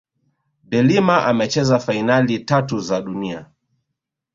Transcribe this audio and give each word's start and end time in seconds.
de 0.63 0.79
Lima 0.83 1.23
amecheza 1.25 1.79
fainali 1.79 2.39
tatu 2.39 2.79
za 2.79 3.01
dunia 3.01 3.51